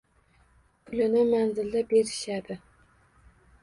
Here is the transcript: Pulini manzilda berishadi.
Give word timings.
Pulini 0.87 1.23
manzilda 1.33 1.87
berishadi. 1.93 2.61